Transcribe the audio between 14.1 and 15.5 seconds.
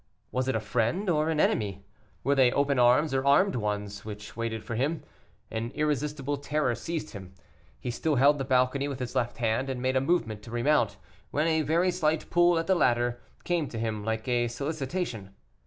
a solicitation.